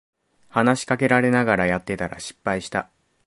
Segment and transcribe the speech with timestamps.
[0.49, 2.89] 話しかけられながらやってたら失敗した